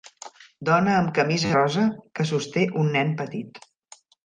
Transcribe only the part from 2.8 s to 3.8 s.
un nen petit.